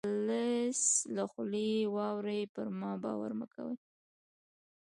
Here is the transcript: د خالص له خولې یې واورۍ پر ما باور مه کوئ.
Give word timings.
د 0.03 0.03
خالص 0.03 0.81
له 1.15 1.23
خولې 1.31 1.65
یې 1.75 1.91
واورۍ 1.95 2.41
پر 2.53 2.67
ما 2.79 2.91
باور 3.03 3.31
مه 3.39 3.47
کوئ. 3.53 3.75